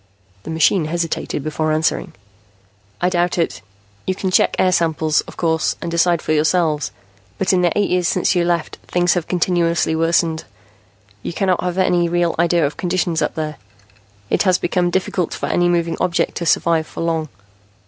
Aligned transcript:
The 0.41 0.49
machine 0.49 0.85
hesitated 0.85 1.43
before 1.43 1.71
answering. 1.71 2.13
"I 3.01 3.09
doubt 3.09 3.37
it. 3.37 3.61
You 4.07 4.15
can 4.15 4.31
check 4.31 4.55
air 4.57 4.71
samples, 4.71 5.21
of 5.27 5.37
course, 5.37 5.75
and 5.79 5.91
decide 5.91 6.23
for 6.23 6.33
yourselves. 6.33 6.89
But 7.37 7.53
in 7.53 7.61
the 7.61 7.71
eight 7.77 7.91
years 7.91 8.07
since 8.07 8.33
you 8.33 8.43
left, 8.43 8.77
things 8.87 9.13
have 9.13 9.27
continually 9.27 9.95
worsened. 9.95 10.45
You 11.21 11.33
cannot 11.33 11.61
have 11.61 11.77
any 11.77 12.09
real 12.09 12.33
idea 12.39 12.65
of 12.65 12.77
conditions 12.77 13.21
up 13.21 13.35
there. 13.35 13.57
It 14.31 14.41
has 14.41 14.57
become 14.57 14.89
difficult 14.89 15.35
for 15.35 15.45
any 15.45 15.69
moving 15.69 15.97
object 15.99 16.35
to 16.37 16.47
survive 16.47 16.87
for 16.87 17.01
long. 17.01 17.29